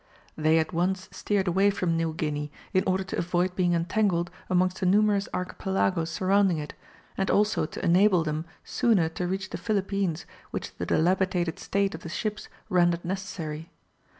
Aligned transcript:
They 0.35 0.57
at 0.57 0.73
once 0.73 1.07
steered 1.11 1.47
away 1.47 1.69
from 1.69 1.95
New 1.95 2.11
Guinea, 2.15 2.51
in 2.73 2.83
order 2.87 3.03
to 3.03 3.19
avoid 3.19 3.55
being 3.55 3.75
entangled 3.75 4.31
amongst 4.49 4.79
the 4.79 4.87
numerous 4.87 5.29
archipelagos 5.31 6.09
surrounding 6.09 6.57
it, 6.57 6.73
and 7.17 7.29
also 7.29 7.67
to 7.67 7.85
enable 7.85 8.23
them 8.23 8.45
sooner 8.63 9.09
to 9.09 9.27
reach 9.27 9.51
the 9.51 9.59
Philippines, 9.59 10.25
which 10.49 10.75
the 10.77 10.87
dilapidated 10.87 11.59
state 11.59 11.93
of 11.93 12.01
the 12.01 12.09
ships 12.09 12.49
rendered 12.67 13.05
necessary. 13.05 13.69